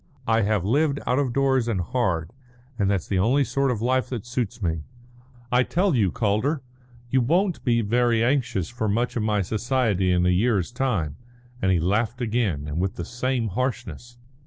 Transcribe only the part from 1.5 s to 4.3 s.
and hard, and that's the only sort of life that